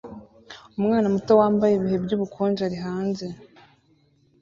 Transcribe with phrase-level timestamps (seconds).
[0.77, 3.25] Umwana muto wambaye ibihe by'ubukonje ari hanze